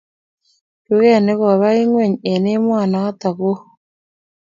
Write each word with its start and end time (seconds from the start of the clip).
Duket 0.85 1.19
ni 1.25 1.33
koba 1.39 1.67
ingweny 1.81 2.15
eng 2.31 2.47
emonotok 2.55 3.37
oo 3.51 3.59